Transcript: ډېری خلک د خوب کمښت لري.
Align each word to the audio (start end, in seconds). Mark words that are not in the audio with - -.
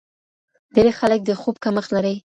ډېری 0.73 0.91
خلک 0.99 1.19
د 1.25 1.31
خوب 1.41 1.55
کمښت 1.63 1.89
لري. 1.95 2.15